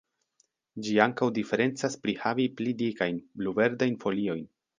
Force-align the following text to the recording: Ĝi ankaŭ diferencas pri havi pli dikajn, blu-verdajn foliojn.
Ĝi 0.87 0.95
ankaŭ 1.03 1.27
diferencas 1.35 1.99
pri 2.07 2.15
havi 2.23 2.47
pli 2.57 2.75
dikajn, 2.81 3.21
blu-verdajn 3.43 4.01
foliojn. 4.07 4.43